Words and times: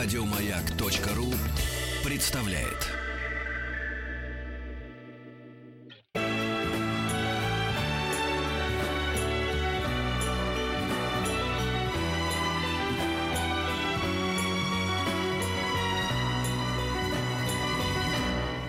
Радиомаяк.ру 0.00 1.26
представляет. 2.04 2.86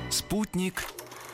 Спутник 0.09 0.83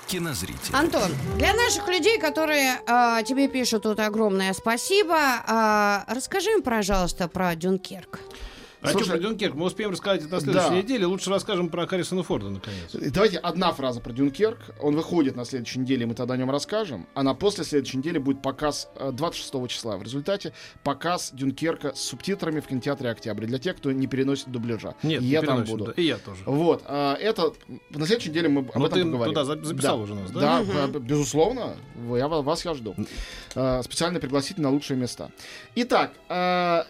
кинозритель. 0.08 0.60
Антон, 0.74 1.04
для 1.38 1.54
наших 1.54 1.88
людей, 1.88 2.20
которые 2.20 2.82
э, 2.86 3.24
тебе 3.26 3.48
пишут 3.48 3.84
тут 3.84 4.02
огромное 4.02 4.52
спасибо, 4.52 5.18
э, 5.48 6.14
расскажи 6.14 6.50
им, 6.52 6.64
пожалуйста, 6.64 7.30
про 7.30 7.56
Дюнкерк. 7.56 8.20
А 8.86 8.92
Слушай, 8.92 9.06
что 9.06 9.14
про 9.14 9.20
Дюнкерк? 9.20 9.56
Мы 9.56 9.66
успеем 9.66 9.92
рассказать 9.92 10.24
это 10.24 10.34
на 10.34 10.40
следующей 10.40 10.70
да. 10.70 10.76
неделе. 10.76 11.06
Лучше 11.06 11.30
расскажем 11.30 11.70
про 11.70 11.88
Харрисона 11.88 12.24
Форда, 12.24 12.50
наконец. 12.50 12.92
Давайте 12.94 13.38
одна 13.38 13.72
фраза 13.72 14.02
про 14.02 14.14
Дюнкерк. 14.14 14.60
Он 14.82 14.96
выходит 14.96 15.36
на 15.36 15.46
следующей 15.46 15.80
неделе, 15.80 16.06
мы 16.06 16.14
тогда 16.14 16.36
о 16.36 16.38
нем 16.38 16.52
расскажем. 16.52 17.08
А 17.14 17.24
на 17.24 17.34
после 17.34 17.64
следующей 17.64 17.98
недели 17.98 18.18
будет 18.18 18.42
показ 18.42 18.90
26 19.00 19.54
э, 19.54 19.68
числа. 19.68 19.98
В 19.98 20.04
результате 20.04 20.54
показ 20.84 21.32
Дюнкерка 21.34 21.94
с 21.94 22.02
субтитрами 22.02 22.60
в 22.60 22.68
кинотеатре 22.68 23.10
«Октябрь». 23.10 23.46
Для 23.46 23.60
тех, 23.60 23.78
кто 23.78 23.92
не 23.92 24.08
переносит 24.08 24.50
дубляжа. 24.52 24.96
Нет, 25.04 25.22
и 25.22 25.26
не 25.26 25.32
я 25.32 25.42
там 25.42 25.64
буду. 25.64 25.86
Да, 25.86 25.92
и 25.94 26.04
я 26.04 26.18
тоже. 26.18 26.44
Вот. 26.46 26.84
А, 26.86 27.16
это 27.16 27.54
на 27.90 28.06
следующей 28.06 28.30
неделе 28.30 28.50
мы 28.50 28.62
об 28.62 28.76
Но 28.76 28.88
этом 28.88 29.00
ты 29.00 29.06
поговорим. 29.06 29.34
туда 29.34 29.46
записал 29.46 29.98
да. 29.98 30.04
уже 30.04 30.16
нас, 30.16 30.32
да? 30.32 30.64
Да, 30.64 30.86
угу. 30.86 31.00
безусловно. 31.00 31.76
Я, 32.16 32.28
вас 32.28 32.66
я 32.66 32.74
жду. 32.74 32.96
А, 33.56 33.82
специально 33.84 34.20
пригласить 34.20 34.58
на 34.58 34.70
лучшие 34.70 34.98
места. 34.98 35.32
Итак, 35.76 36.14
а, 36.30 36.86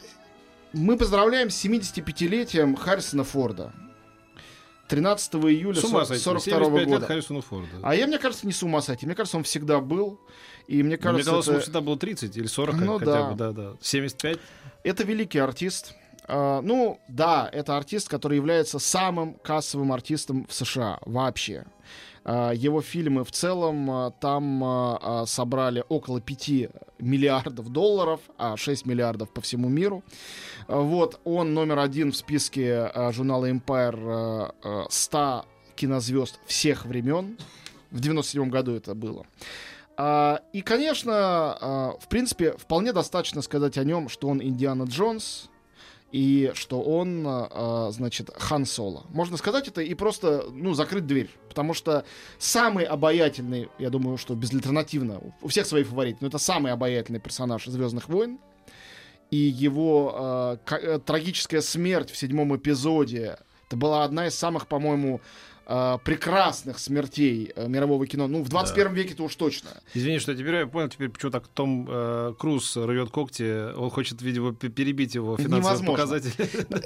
мы 0.76 0.98
поздравляем 0.98 1.50
с 1.50 1.66
75-летием 1.66 2.76
Харрисона 2.76 3.24
Форда. 3.24 3.74
13 4.88 5.36
июля 5.36 5.82
42 5.82 6.60
года. 6.60 6.86
лет 6.86 7.04
Харрисону 7.06 7.42
Форду. 7.42 7.68
А 7.82 7.96
я, 7.96 8.06
мне 8.06 8.20
кажется, 8.20 8.46
не 8.46 8.54
с 8.54 8.62
ума 8.62 8.82
сойти. 8.82 9.06
Мне 9.06 9.16
кажется, 9.16 9.38
он 9.38 9.44
всегда 9.44 9.80
был. 9.80 10.20
И 10.68 10.84
мне 10.84 10.98
кажется, 10.98 11.14
мне 11.14 11.24
казалось, 11.24 11.46
это... 11.46 11.54
ему 11.54 11.62
всегда 11.62 11.82
было 11.82 11.98
30 11.98 12.38
или 12.38 12.46
40 12.46 12.76
ну, 12.76 13.00
хотя 13.00 13.12
да. 13.12 13.30
бы. 13.30 13.36
Да, 13.36 13.52
да. 13.52 13.74
75. 13.82 14.38
Это 14.84 15.04
великий 15.04 15.40
артист. 15.40 15.96
Uh, 16.28 16.62
ну, 16.62 17.00
да, 17.08 17.48
это 17.52 17.78
артист, 17.78 18.10
который 18.10 18.38
является 18.38 18.80
самым 18.80 19.36
кассовым 19.36 19.92
артистом 19.92 20.48
в 20.48 20.54
США 20.54 20.98
вообще. 21.06 21.66
Uh, 22.26 22.56
его 22.56 22.82
фильмы 22.82 23.24
в 23.24 23.32
целом 23.32 23.90
uh, 23.92 24.14
там 24.20 25.28
собрали 25.28 25.84
около 25.90 26.20
5 26.20 26.50
миллиардов 26.98 27.70
долларов, 27.70 28.20
а 28.40 28.58
6 28.58 28.88
миллиардов 28.88 29.30
по 29.32 29.42
всему 29.42 29.70
миру. 29.70 30.04
Вот, 30.68 31.20
он 31.24 31.54
номер 31.54 31.78
один 31.80 32.12
в 32.12 32.16
списке 32.16 32.92
журнала 33.12 33.48
Empire 33.52 34.88
100 34.90 35.46
кинозвезд 35.76 36.40
всех 36.48 36.86
времен. 36.86 37.38
В 37.92 38.00
97 38.00 38.50
году 38.50 38.74
это 38.74 38.96
было. 38.96 39.28
И, 40.54 40.62
конечно, 40.64 41.96
в 42.02 42.08
принципе, 42.10 42.54
вполне 42.54 42.92
достаточно 42.92 43.44
сказать 43.44 43.78
о 43.78 43.84
нем, 43.84 44.10
что 44.10 44.28
он 44.28 44.42
Индиана 44.42 44.84
Джонс, 44.84 45.50
и 46.12 46.52
что 46.54 46.82
он, 46.82 47.26
э, 47.28 47.92
значит, 47.92 48.30
Хан 48.36 48.66
Соло. 48.66 49.04
Можно 49.10 49.38
сказать 49.38 49.68
это 49.68 49.82
и 49.82 49.94
просто, 49.94 50.46
ну, 50.52 50.74
закрыть 50.74 51.06
дверь. 51.06 51.30
Потому 51.50 51.74
что 51.74 52.06
самый 52.38 52.86
обаятельный, 52.86 53.70
я 53.80 53.90
думаю, 53.90 54.18
что 54.18 54.36
безальтернативно, 54.36 55.22
у 55.42 55.48
всех 55.48 55.66
свои 55.66 55.84
фавориты, 55.84 56.20
но 56.22 56.28
это 56.28 56.38
самый 56.38 56.72
обаятельный 56.72 57.20
персонаж 57.20 57.66
Звездных 57.66 58.08
войн. 58.10 58.40
И 59.32 59.38
его 59.38 60.58
э, 60.66 61.00
трагическая 61.06 61.62
смерть 61.62 62.12
в 62.12 62.18
седьмом 62.18 62.56
эпизоде, 62.56 63.40
это 63.68 63.76
была 63.76 64.04
одна 64.04 64.28
из 64.28 64.36
самых, 64.36 64.68
по-моему, 64.68 65.22
э, 65.66 65.98
прекрасных 66.04 66.80
смертей 66.80 67.52
э, 67.56 67.68
мирового 67.68 68.06
кино. 68.08 68.28
Ну, 68.28 68.44
в 68.44 68.50
21 68.50 68.88
да. 68.88 68.94
веке-то 68.94 69.24
уж 69.24 69.36
точно. 69.36 69.70
Извини, 69.94 70.20
что 70.20 70.32
я 70.32 70.38
теперь 70.38 70.56
я 70.56 70.68
понял, 70.68 70.90
теперь 70.90 71.10
почему 71.10 71.32
так 71.32 71.48
Том 71.48 71.88
э, 71.90 72.34
Круз 72.38 72.76
рвет 72.78 73.10
когти. 73.10 73.74
Он 73.74 73.90
хочет, 73.90 74.22
видимо, 74.22 74.54
перебить 74.54 75.16
его 75.16 75.38
финансовые 75.38 75.86
показатели. 75.86 76.34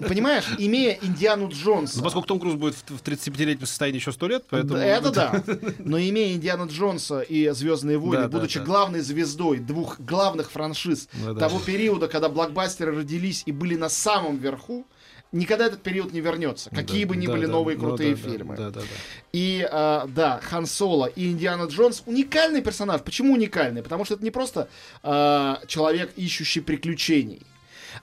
Понимаешь, 0.07 0.45
имея 0.57 0.97
Индиану 1.01 1.49
Джонса... 1.49 1.97
Ну, 1.97 2.03
поскольку 2.03 2.27
Том 2.27 2.39
Круз 2.39 2.55
будет 2.55 2.75
в 2.75 3.01
35-летнем 3.03 3.65
состоянии 3.65 3.99
еще 3.99 4.11
сто 4.11 4.27
лет, 4.27 4.45
поэтому... 4.49 4.79
Это 4.79 5.11
да. 5.11 5.43
Но 5.79 5.99
имея 5.99 6.35
Индиану 6.35 6.67
Джонса 6.67 7.21
и 7.21 7.49
Звездные 7.49 7.97
войны, 7.97 8.23
да, 8.23 8.27
будучи 8.27 8.59
да, 8.59 8.65
главной 8.65 9.01
звездой 9.01 9.59
двух 9.59 9.99
главных 9.99 10.51
франшиз 10.51 11.09
да, 11.25 11.33
того 11.33 11.59
периода, 11.59 12.07
когда 12.07 12.29
блокбастеры 12.29 12.95
родились 12.95 13.43
и 13.45 13.51
были 13.51 13.75
на 13.75 13.89
самом 13.89 14.37
верху, 14.37 14.85
никогда 15.31 15.67
этот 15.67 15.81
период 15.81 16.11
не 16.13 16.21
вернется, 16.21 16.69
какие 16.69 17.03
да, 17.03 17.09
бы 17.09 17.15
ни 17.15 17.27
да, 17.27 17.33
были 17.33 17.45
да, 17.45 17.51
новые 17.51 17.77
крутые 17.77 18.11
ну, 18.11 18.15
да, 18.15 18.29
фильмы. 18.29 18.55
Да, 18.55 18.69
да, 18.71 18.79
да. 18.81 18.85
И 19.31 19.67
э, 19.69 20.01
да, 20.07 20.39
Хан 20.43 20.65
Соло 20.65 21.05
и 21.05 21.29
Индиана 21.29 21.65
Джонс 21.65 22.03
уникальный 22.05 22.61
персонаж. 22.61 23.01
Почему 23.01 23.33
уникальный? 23.33 23.83
Потому 23.83 24.05
что 24.05 24.15
это 24.15 24.23
не 24.23 24.31
просто 24.31 24.69
э, 25.03 25.55
человек, 25.67 26.11
ищущий 26.15 26.61
приключений. 26.61 27.41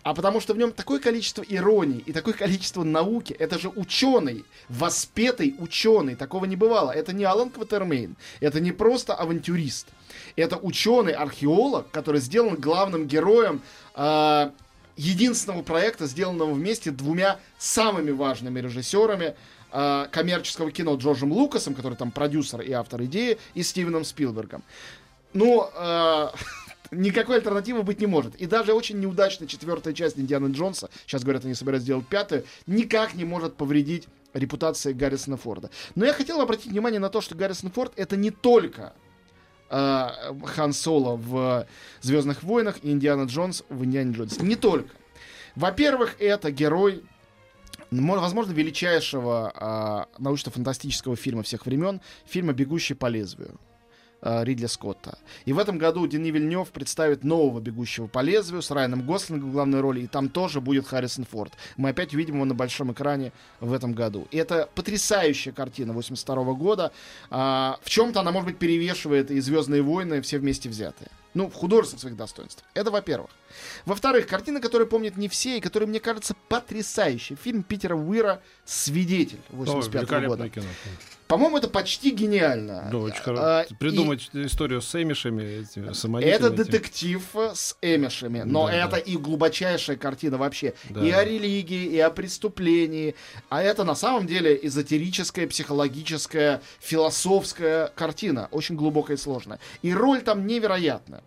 А 0.02 0.14
потому 0.14 0.40
что 0.40 0.54
в 0.54 0.58
нем 0.58 0.72
такое 0.72 1.00
количество 1.00 1.42
иронии 1.42 2.02
и 2.06 2.12
такое 2.12 2.34
количество 2.34 2.84
науки. 2.84 3.32
Это 3.32 3.58
же 3.58 3.68
ученый, 3.68 4.44
воспетый 4.68 5.54
ученый. 5.58 6.14
Такого 6.14 6.44
не 6.44 6.56
бывало. 6.56 6.90
Это 6.90 7.12
не 7.12 7.24
Алан 7.24 7.50
Кватермейн. 7.50 8.16
Это 8.40 8.60
не 8.60 8.72
просто 8.72 9.14
авантюрист. 9.14 9.88
Это 10.36 10.56
ученый, 10.56 11.12
археолог, 11.12 11.90
который 11.90 12.20
сделан 12.20 12.56
главным 12.56 13.06
героем 13.06 13.62
э, 13.94 14.50
единственного 14.96 15.62
проекта, 15.62 16.06
сделанного 16.06 16.52
вместе 16.52 16.90
двумя 16.90 17.38
самыми 17.58 18.10
важными 18.10 18.60
режиссерами 18.60 19.36
э, 19.72 20.06
коммерческого 20.10 20.70
кино 20.70 20.96
Джорджем 20.96 21.32
Лукасом, 21.32 21.74
который 21.74 21.96
там 21.96 22.10
продюсер 22.10 22.60
и 22.60 22.72
автор 22.72 23.02
идеи, 23.04 23.38
и 23.54 23.62
Стивеном 23.62 24.04
Спилбергом. 24.04 24.62
Ну, 25.32 25.68
э, 25.74 26.28
никакой 26.90 27.36
альтернативы 27.36 27.82
быть 27.82 28.00
не 28.00 28.06
может. 28.06 28.34
И 28.36 28.46
даже 28.46 28.72
очень 28.72 28.98
неудачная 28.98 29.48
четвертая 29.48 29.92
часть 29.92 30.18
Индианы 30.18 30.52
Джонса, 30.52 30.90
сейчас 31.06 31.22
говорят, 31.22 31.44
они 31.44 31.54
собираются 31.54 31.84
сделать 31.84 32.06
пятую, 32.06 32.44
никак 32.66 33.14
не 33.14 33.24
может 33.24 33.56
повредить 33.56 34.08
репутации 34.32 34.92
Гаррисона 34.92 35.36
Форда. 35.36 35.70
Но 35.94 36.04
я 36.04 36.12
хотел 36.12 36.40
обратить 36.40 36.72
внимание 36.72 37.00
на 37.00 37.08
то, 37.08 37.20
что 37.20 37.34
Гаррисон 37.34 37.70
Форд 37.70 37.92
это 37.96 38.16
не 38.16 38.30
только 38.30 38.94
э, 39.70 40.08
Хан 40.44 40.72
Соло 40.72 41.16
в 41.16 41.66
Звездных 42.00 42.42
войнах 42.42 42.76
и 42.82 42.90
Индиана 42.90 43.24
Джонс 43.24 43.64
в 43.68 43.84
Индиане 43.84 44.12
Джонсе. 44.12 44.42
Не 44.42 44.56
только. 44.56 44.90
Во-первых, 45.54 46.16
это 46.20 46.50
герой 46.50 47.02
возможно, 47.90 48.52
величайшего 48.52 50.08
э, 50.18 50.20
научно-фантастического 50.22 51.16
фильма 51.16 51.42
всех 51.42 51.66
времен, 51.66 52.00
фильма 52.26 52.52
«Бегущий 52.52 52.94
по 52.94 53.06
лезвию». 53.06 53.58
Ридли 54.22 54.66
Скотта. 54.66 55.18
И 55.44 55.52
в 55.52 55.58
этом 55.58 55.78
году 55.78 56.06
Дени 56.06 56.30
Вильнев 56.30 56.68
представит 56.70 57.22
нового 57.24 57.60
«Бегущего 57.60 58.06
по 58.06 58.20
лезвию» 58.20 58.62
с 58.62 58.70
Райаном 58.70 59.06
Гослингом 59.06 59.50
в 59.50 59.52
главной 59.52 59.80
роли, 59.80 60.00
и 60.00 60.06
там 60.06 60.28
тоже 60.28 60.60
будет 60.60 60.86
Харрисон 60.86 61.24
Форд. 61.24 61.52
Мы 61.76 61.90
опять 61.90 62.14
увидим 62.14 62.36
его 62.36 62.44
на 62.44 62.54
большом 62.54 62.92
экране 62.92 63.32
в 63.60 63.72
этом 63.72 63.92
году. 63.92 64.26
И 64.30 64.36
это 64.36 64.68
потрясающая 64.74 65.52
картина 65.52 65.92
82 65.92 66.54
года. 66.54 66.92
А, 67.30 67.78
в 67.82 67.90
чем-то 67.90 68.20
она, 68.20 68.32
может 68.32 68.48
быть, 68.48 68.58
перевешивает 68.58 69.30
и 69.30 69.40
«Звездные 69.40 69.82
войны» 69.82 70.20
все 70.22 70.38
вместе 70.38 70.68
взятые. 70.68 71.10
Ну, 71.34 71.50
в 71.50 71.54
художественных 71.54 72.00
своих 72.00 72.16
достоинствах. 72.16 72.64
Это 72.72 72.90
во-первых. 72.90 73.30
Во-вторых, 73.84 74.26
картина, 74.26 74.58
которую 74.58 74.88
помнят 74.88 75.18
не 75.18 75.28
все, 75.28 75.58
и 75.58 75.60
которая, 75.60 75.86
мне 75.86 76.00
кажется, 76.00 76.34
потрясающая. 76.48 77.36
Фильм 77.36 77.62
Питера 77.62 77.94
Уира 77.94 78.40
«Свидетель» 78.64 79.40
85 79.50 80.08
-го 80.08 80.26
года. 80.28 80.48
Кино. 80.48 80.64
По-моему, 81.28 81.58
это 81.58 81.68
почти 81.68 82.10
гениально. 82.10 82.88
Да, 82.90 82.98
очень 82.98 83.20
хорошо. 83.20 83.42
А, 83.42 83.66
Придумать 83.80 84.30
и... 84.32 84.46
историю 84.46 84.80
с 84.80 84.94
эмишами, 84.94 85.62
этими. 85.62 86.22
Это 86.22 86.50
детектив 86.50 87.22
с 87.34 87.76
эмишами, 87.82 88.42
но 88.42 88.66
да, 88.66 88.74
это 88.74 88.90
да. 88.92 88.98
и 88.98 89.16
глубочайшая 89.16 89.96
картина 89.96 90.38
вообще. 90.38 90.74
Да. 90.90 91.04
И 91.04 91.10
о 91.10 91.24
религии, 91.24 91.84
и 91.86 91.98
о 91.98 92.10
преступлении. 92.10 93.16
А 93.48 93.62
это 93.62 93.82
на 93.82 93.96
самом 93.96 94.26
деле 94.26 94.58
эзотерическая, 94.62 95.48
психологическая, 95.48 96.62
философская 96.78 97.88
картина. 97.88 98.48
Очень 98.52 98.76
глубокая 98.76 99.16
и 99.16 99.20
сложная. 99.20 99.58
И 99.82 99.92
роль 99.92 100.20
там 100.22 100.46
невероятная. 100.46 101.22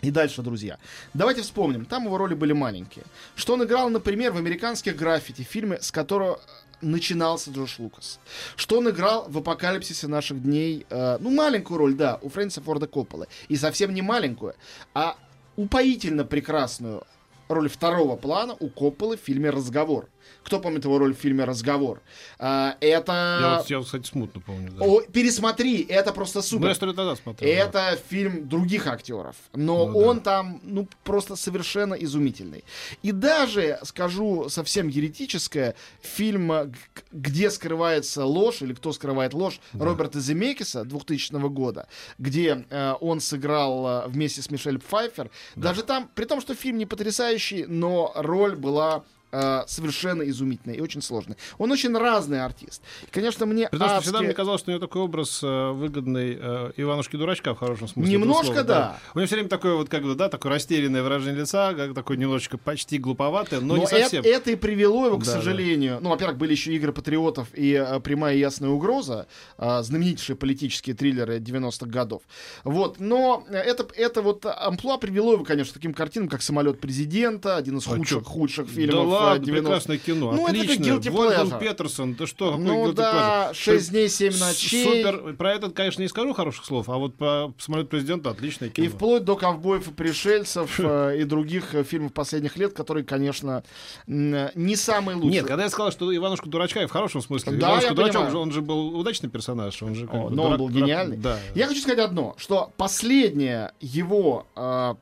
И 0.00 0.10
дальше, 0.10 0.42
друзья. 0.42 0.78
Давайте 1.12 1.42
вспомним. 1.42 1.84
Там 1.84 2.04
его 2.04 2.18
роли 2.18 2.34
были 2.34 2.52
маленькие. 2.52 3.04
Что 3.34 3.54
он 3.54 3.64
играл, 3.64 3.90
например, 3.90 4.32
в 4.32 4.36
американских 4.36 4.96
граффити, 4.96 5.42
фильме, 5.42 5.80
с 5.80 5.90
которого 5.90 6.40
начинался 6.80 7.50
Джордж 7.50 7.76
Лукас. 7.78 8.20
Что 8.56 8.78
он 8.78 8.90
играл 8.90 9.26
в 9.28 9.38
«Апокалипсисе 9.38 10.06
наших 10.06 10.42
дней». 10.42 10.86
Э, 10.90 11.18
ну, 11.20 11.30
маленькую 11.30 11.78
роль, 11.78 11.94
да, 11.94 12.18
у 12.22 12.28
Фрэнсиса 12.28 12.60
Форда 12.62 12.86
Копполы. 12.86 13.28
И 13.48 13.56
совсем 13.56 13.94
не 13.94 14.02
маленькую, 14.02 14.54
а 14.94 15.16
упоительно 15.56 16.24
прекрасную 16.24 17.04
роль 17.48 17.68
второго 17.68 18.16
плана 18.16 18.56
у 18.60 18.68
Копполы 18.68 19.16
в 19.16 19.20
фильме 19.20 19.50
«Разговор». 19.50 20.08
Кто 20.42 20.60
помнит 20.60 20.84
его 20.84 20.98
роль 20.98 21.14
в 21.14 21.18
фильме 21.18 21.44
«Разговор»? 21.44 22.00
А, 22.38 22.76
это... 22.80 23.12
Я 23.40 23.56
вот, 23.58 23.70
я, 23.70 23.80
кстати, 23.82 24.06
смутно 24.06 24.40
помню. 24.40 24.70
Да. 24.72 24.84
О, 24.84 25.00
пересмотри, 25.02 25.82
это 25.82 26.12
просто 26.12 26.42
супер. 26.42 26.68
Ну, 26.68 26.74
я 26.80 26.86
лет 26.86 26.96
назад 26.96 27.18
смотрел. 27.22 27.50
Это 27.50 27.98
фильм 28.08 28.48
других 28.48 28.86
актеров, 28.86 29.36
но 29.54 29.86
Ну 29.86 29.92
да. 29.92 30.06
он 30.08 30.20
там, 30.20 30.60
ну, 30.62 30.88
просто 31.04 31.36
совершенно 31.36 31.94
изумительный. 31.94 32.64
И 33.02 33.12
даже, 33.12 33.78
скажу 33.82 34.48
совсем 34.48 34.88
еретическое, 34.88 35.74
фильм 36.00 36.50
э, 36.52 36.72
«Где 37.12 37.50
скрывается 37.50 38.24
ложь» 38.24 38.62
или 38.62 38.72
«Кто 38.74 38.92
скрывает 38.92 39.34
ложь» 39.34 39.60
Роберта 39.72 40.20
Земекиса 40.20 40.84
2000 40.84 41.48
года, 41.48 41.88
где 42.18 42.64
э, 42.70 42.94
он 43.00 43.20
сыграл 43.20 43.86
э, 43.86 44.08
вместе 44.08 44.42
с 44.42 44.50
Мишель 44.50 44.78
Пфайфер. 44.78 45.30
Даже 45.56 45.82
там, 45.82 46.08
при 46.14 46.24
том, 46.24 46.40
что 46.40 46.54
фильм 46.54 46.78
не 46.78 46.86
потрясающий, 46.86 47.66
но 47.66 48.12
роль 48.14 48.56
была 48.56 49.04
э, 49.32 49.62
совершенно 49.66 50.22
изумительная 50.22 50.76
и 50.76 50.80
очень 50.80 51.02
сложная. 51.02 51.36
Он 51.58 51.70
очень 51.72 51.96
разный 51.96 52.44
артист. 52.44 52.82
И, 53.06 53.10
конечно, 53.10 53.46
мне 53.46 53.68
При 53.68 53.78
том, 53.78 53.88
что 53.88 54.00
всегда 54.00 54.18
адски- 54.18 54.24
мне 54.26 54.34
казалось, 54.34 54.60
что 54.60 54.70
у 54.70 54.74
него 54.74 54.80
такой 54.86 55.02
образ 55.02 55.40
э, 55.42 55.70
выгодный 55.72 56.36
э, 56.40 56.72
Иванушки-дурачка 56.76 57.54
в 57.54 57.58
хорошем 57.58 57.88
смысле. 57.88 58.12
Немножко 58.12 58.44
слова, 58.46 58.62
да. 58.64 58.98
У 59.14 59.18
него 59.18 59.26
все 59.26 59.36
время 59.36 59.48
такое 59.48 59.74
вот, 59.74 59.88
как 59.88 60.02
бы, 60.02 60.14
да, 60.14 60.28
такое 60.28 60.52
растерянное 60.52 61.02
выражение 61.02 61.40
лица, 61.40 61.74
как 61.74 61.94
такое 61.94 62.16
немножечко 62.16 62.58
почти 62.58 62.98
глуповатое, 62.98 63.60
но, 63.60 63.74
Но 63.74 63.76
не 63.78 63.84
это, 63.84 63.98
совсем. 64.00 64.24
это 64.24 64.50
и 64.50 64.56
привело 64.56 65.06
его, 65.06 65.18
к 65.18 65.24
Да, 65.24 65.32
да. 65.32 65.38
сожалению. 65.38 65.98
Ну, 66.00 66.10
во-первых, 66.10 66.38
были 66.38 66.52
еще 66.52 66.72
игры 66.74 66.92
патриотов 66.92 67.48
и 67.54 67.72
э, 67.72 68.00
прямая 68.00 68.34
и 68.36 68.38
ясная 68.38 68.70
угроза, 68.70 69.26
э, 69.58 69.82
знаменитейшие 69.82 70.36
политические 70.36 70.94
триллеры 70.96 71.38
90-х 71.38 71.86
годов. 71.90 72.22
Вот, 72.64 72.98
но 73.00 73.44
это, 73.50 73.86
это 73.96 74.22
вот 74.22 74.44
амплуа 74.46 74.98
привело 74.98 75.32
его, 75.34 75.44
конечно, 75.44 75.72
к 75.72 75.74
таким 75.74 75.94
картинам, 75.94 76.28
как 76.28 76.42
самолет 76.42 76.80
президента, 76.80 77.56
один 77.56 77.78
из 77.78 77.86
А 77.86 77.90
худших, 77.90 78.18
чё? 78.20 78.24
худших 78.24 78.66
да 78.66 78.72
фильмов 78.72 79.06
э, 79.06 79.17
ладно, 79.20 79.44
90-х. 79.44 79.52
прекрасное 79.60 79.98
кино, 79.98 80.32
Ну, 80.32 80.48
это 80.48 80.60
отлично. 80.60 81.10
Вольфганг 81.12 81.52
pleasure. 81.54 81.60
Петерсон, 81.60 82.14
да 82.14 82.26
что, 82.26 82.50
какой 82.52 82.64
Ну 82.64 82.92
да, 82.92 83.50
pleasure? 83.52 83.54
6 83.54 83.90
дней, 83.90 84.08
7 84.08 84.32
С- 84.32 84.40
ночей. 84.40 84.84
Супер. 84.84 85.34
Про 85.34 85.52
этот, 85.54 85.74
конечно, 85.74 86.02
не 86.02 86.08
скажу 86.08 86.32
хороших 86.34 86.64
слов, 86.64 86.88
а 86.88 86.96
вот 86.96 87.16
по 87.16 87.52
самолет 87.58 87.88
президента 87.88 88.30
отличное 88.30 88.68
кино. 88.68 88.86
И 88.86 88.88
вплоть 88.88 89.24
до 89.24 89.36
ковбоев 89.36 89.88
и 89.88 89.90
пришельцев 89.92 90.78
э, 90.80 91.18
и 91.20 91.24
других 91.24 91.74
э, 91.74 91.84
фильмов 91.84 92.12
последних 92.12 92.56
лет, 92.56 92.72
которые, 92.72 93.04
конечно, 93.04 93.62
м, 94.06 94.48
не 94.54 94.76
самые 94.76 95.16
лучшие. 95.16 95.32
Нет, 95.32 95.46
когда 95.46 95.64
я 95.64 95.70
сказал, 95.70 95.92
что 95.92 96.14
Иванушка 96.14 96.48
дурачка, 96.48 96.82
и 96.82 96.86
в 96.86 96.90
хорошем 96.90 97.20
смысле. 97.22 97.52
Да, 97.52 97.66
Иванушка 97.68 97.88
я 97.90 97.94
дурачок, 97.94 98.14
понимаю. 98.24 98.38
он 98.40 98.52
же 98.52 98.62
был 98.62 98.98
удачный 98.98 99.28
персонаж, 99.30 99.82
он 99.82 99.94
же 99.94 100.06
как 100.06 100.14
О, 100.14 100.28
бы 100.28 100.34
но 100.34 100.42
он 100.44 100.48
дурак- 100.50 100.58
был 100.58 100.68
дурак- 100.68 100.84
гениальный. 100.86 101.16
Да. 101.16 101.38
Я 101.54 101.66
хочу 101.66 101.80
сказать 101.80 101.98
одно, 101.98 102.34
что 102.38 102.72
последнее 102.76 103.72
его 103.80 104.46
э, 104.56 104.94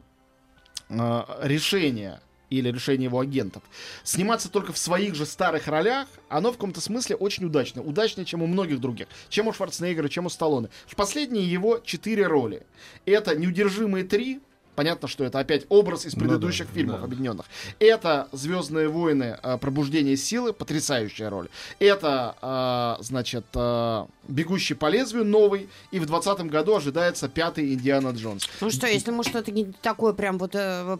э, 0.90 1.22
решение 1.42 2.20
или 2.50 2.70
решение 2.70 3.06
его 3.06 3.20
агентов 3.20 3.62
сниматься 4.04 4.50
только 4.50 4.72
в 4.72 4.78
своих 4.78 5.14
же 5.14 5.26
старых 5.26 5.66
ролях, 5.66 6.08
оно 6.28 6.50
в 6.50 6.54
каком-то 6.54 6.80
смысле 6.80 7.16
очень 7.16 7.44
удачно. 7.44 7.82
Удачнее, 7.82 8.24
чем 8.24 8.42
у 8.42 8.46
многих 8.46 8.80
других. 8.80 9.08
Чем 9.28 9.48
у 9.48 9.52
Шварценеггера, 9.52 10.08
чем 10.08 10.26
у 10.26 10.30
Сталлоне. 10.30 10.68
Последние 10.96 11.50
его 11.50 11.78
четыре 11.78 12.26
роли. 12.26 12.66
Это 13.04 13.36
«Неудержимые 13.36 14.04
три», 14.04 14.40
Понятно, 14.76 15.08
что 15.08 15.24
это 15.24 15.38
опять 15.38 15.64
образ 15.70 16.04
из 16.06 16.14
Ну 16.14 16.20
предыдущих 16.20 16.66
да, 16.68 16.72
фильмов 16.74 16.98
да. 17.00 17.04
объединенных. 17.06 17.46
Это 17.80 18.28
Звездные 18.32 18.88
войны 18.88 19.38
э, 19.42 19.58
Пробуждение 19.58 20.16
силы, 20.16 20.52
потрясающая 20.52 21.30
роль. 21.30 21.48
Это, 21.78 22.96
э, 23.00 23.02
значит, 23.02 23.46
э, 23.54 24.06
Бегущий 24.28 24.74
по 24.74 24.88
лезвию 24.88 25.24
новый. 25.24 25.68
И 25.92 25.98
в 25.98 26.06
2020 26.06 26.46
году 26.50 26.76
ожидается 26.76 27.28
пятый 27.28 27.72
Индиана 27.72 28.08
Джонс. 28.10 28.48
Ну 28.60 28.70
что, 28.70 28.86
если 28.86 29.10
ему 29.12 29.22
что-то 29.22 29.50
не 29.52 29.72
такое 29.82 30.12
прям 30.12 30.36
вот 30.38 30.52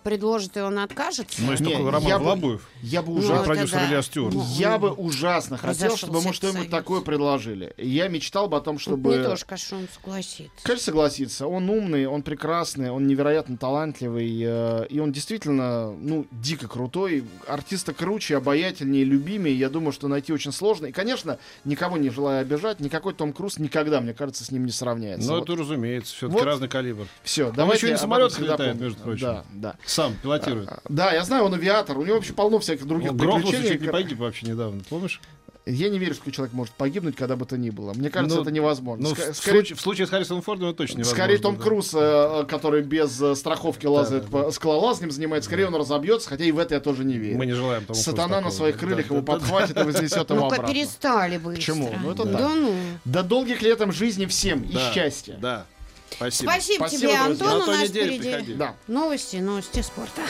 предложит, 0.03 0.57
и 0.57 0.61
он 0.61 0.79
откажется? 0.79 1.43
Ну, 1.43 1.51
есть 1.51 1.63
Не, 1.63 1.73
такой 1.73 1.91
Роман 1.91 2.09
я 2.09 2.19
бы- 2.19 2.25
Волобуев. 2.25 2.69
Я 2.83 3.03
бы 3.03 3.13
Ну, 3.13 3.19
ужасно. 3.19 3.35
это 3.35 3.45
продюсер 3.45 3.79
да. 3.79 3.87
Илья 3.89 4.03
Стюарт. 4.03 4.35
Ну, 4.35 4.45
Я 4.55 4.79
бы 4.79 4.91
ужасно 4.93 5.59
хотел, 5.59 5.97
чтобы 5.97 6.21
ему 6.21 6.33
что-нибудь 6.33 6.71
такое 6.71 7.01
предложили. 7.01 7.75
Я 7.77 8.09
мечтал 8.09 8.49
бы 8.49 8.57
о 8.57 8.61
том, 8.61 8.79
чтобы... 8.79 9.17
Не 9.17 9.23
то, 9.25 9.37
что 9.37 9.77
он 9.77 9.89
согласится. 9.93 10.51
Конечно, 10.63 10.85
согласиться. 10.85 11.47
Он 11.47 11.69
умный, 11.69 12.07
он 12.07 12.23
прекрасный, 12.23 12.91
он 12.91 13.07
невероятно 13.07 13.57
талантливый, 13.67 14.41
э, 14.45 14.87
и 14.89 15.01
он 15.01 15.11
действительно, 15.13 15.91
ну, 15.93 16.27
дико 16.31 16.69
крутой. 16.69 17.25
Артиста 17.49 17.93
круче, 17.93 18.37
обаятельнее, 18.37 19.03
любимее. 19.05 19.59
Я 19.59 19.69
думаю, 19.69 19.93
что 19.93 20.07
найти 20.07 20.33
очень 20.33 20.53
сложно. 20.53 20.87
И, 20.87 20.93
конечно, 20.93 21.39
никого 21.65 21.97
не 21.97 22.11
желаю 22.11 22.43
обижать, 22.43 22.79
никакой 22.79 23.15
Том 23.15 23.33
Круз 23.33 23.59
никогда, 23.59 24.01
мне 24.01 24.15
кажется, 24.15 24.45
с 24.45 24.53
ним 24.53 24.67
не 24.67 24.73
сравняется. 24.73 25.29
Ну, 25.29 25.39
Вот. 25.41 25.49
это 25.51 25.61
разумеется, 25.61 26.15
все-таки 26.15 26.39
Вот. 26.39 26.47
разный 26.47 26.69
калибр. 26.69 27.07
Все, 27.25 27.51
давайте 27.51 27.87
еще 27.89 28.05
и 28.05 28.07
на 28.07 28.29
летает, 28.53 28.81
между 28.81 29.03
прочим. 29.03 29.27
Да, 29.27 29.45
да. 29.53 29.75
Сам 29.85 30.15
пилотирует. 30.23 30.69
Да, 30.89 31.13
я 31.13 31.25
знаю, 31.25 31.45
он 31.45 31.55
авиатор. 31.55 31.99
У 31.99 32.05
него 32.05 32.17
вообще 32.17 32.33
полно 32.33 32.59
всяких 32.61 32.87
других 32.87 33.11
Он 33.11 33.17
грохнулся, 33.17 33.49
приключений. 33.49 33.79
чуть 33.79 33.83
не 33.83 33.93
погиб 33.93 34.19
вообще 34.19 34.47
недавно, 34.47 34.83
помнишь? 34.89 35.21
Я 35.69 35.89
не 35.89 35.99
верю, 35.99 36.15
что 36.15 36.31
человек 36.31 36.55
может 36.55 36.73
погибнуть, 36.75 37.17
когда 37.17 37.35
бы 37.35 37.45
то 37.45 37.57
ни 37.59 37.71
было. 37.71 37.93
Мне 37.93 38.09
кажется, 38.09 38.37
Ну, 38.37 38.43
это 38.43 38.53
невозможно. 38.53 39.09
Ну, 39.09 39.15
Ска- 39.17 39.33
в, 39.33 39.37
скорее- 39.37 39.59
случае, 39.59 39.77
в 39.77 39.81
случае 39.81 40.07
с 40.07 40.11
Харрисоном 40.11 40.43
Фордом 40.43 40.69
это 40.69 40.79
точно 40.79 40.99
невозможно. 40.99 41.23
Скорее 41.25 41.39
Том 41.39 41.57
да. 41.57 41.63
Круз, 41.65 41.91
э, 41.93 42.45
который 42.49 42.83
без 42.83 43.21
э, 43.21 43.35
страховки 43.35 43.85
лазает 43.87 44.31
да, 44.31 44.45
по 44.45 44.51
скалолазанием 44.53 45.11
занимается, 45.11 45.49
скорее 45.49 45.67
он 45.67 45.75
разобьется, 45.75 46.29
хотя 46.29 46.45
и 46.45 46.53
в 46.53 46.59
это 46.61 46.75
я 46.77 46.81
тоже 46.81 47.03
не 47.05 47.19
верю. 47.19 47.37
Мы 47.39 47.47
не 47.47 47.53
желаем 47.53 47.85
Тому 47.85 47.99
Сатана 47.99 48.41
на 48.41 48.53
своих 48.53 48.77
Да, 48.77 48.81
крыльях 48.81 49.09
да, 49.09 49.15
его 49.17 49.27
да, 49.27 49.33
да. 49.33 49.39
подхватит 49.41 49.77
и 49.77 49.83
вознесет 49.83 50.31
его 50.31 50.41
Ну-ка, 50.45 50.55
обратно. 50.55 50.73
перестали 50.73 51.37
быстро. 51.39 51.57
Почему? 51.57 51.95
Ну, 52.01 52.11
это 52.13 52.25
да 52.25 52.39
да. 52.39 52.49
ну. 52.55 52.75
До 53.05 53.23
долгих 53.25 53.61
лет 53.63 53.81
им 53.81 53.91
жизни 53.91 54.27
всем 54.27 54.65
Да, 54.71 54.91
и 54.91 54.95
счастья. 54.95 55.37
Да. 55.41 55.67
Спасибо. 56.11 56.49
Спасибо, 56.51 56.77
Спасибо, 56.87 56.89
тебе, 57.01 57.09
друзья. 57.09 57.27
Антон. 57.27 57.59
На 57.59 57.65
У 57.65 57.67
нас 57.77 57.89
впереди. 57.89 58.55
Да. 58.55 58.77
новости, 58.87 59.37
новости 59.39 59.81
спорта. 59.83 60.23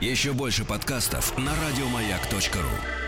Еще 0.00 0.32
больше 0.32 0.64
подкастов 0.64 1.36
на 1.36 1.52
радиомаяк.ру. 1.68 3.03